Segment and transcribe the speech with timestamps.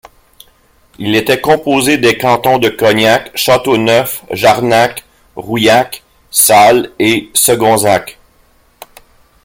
[0.97, 8.17] Il était composé des cantons de Cognac, Châteauneuf, Jarnac, Rouillac, Salles et Segonzac.